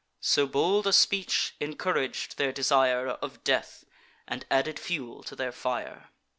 So 0.21 0.47
bold 0.47 0.87
a 0.87 0.93
speech 0.93 1.53
incourag'd 1.61 2.37
their 2.37 2.51
desire 2.51 3.07
Of 3.09 3.43
death, 3.43 3.85
and 4.27 4.47
added 4.49 4.79
fuel 4.79 5.21
to 5.25 5.35
their 5.35 5.51
fire. 5.51 6.09